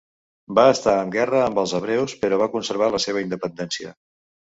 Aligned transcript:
Va 0.59 0.63
estar 0.75 0.95
amb 1.01 1.17
guerra 1.17 1.43
amb 1.49 1.63
els 1.65 1.75
hebreus 1.81 2.19
però 2.25 2.43
va 2.45 2.51
conservar 2.57 2.91
la 2.97 3.07
seva 3.09 3.27
independència. 3.29 3.99